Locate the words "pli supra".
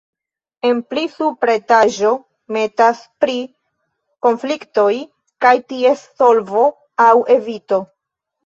0.93-1.57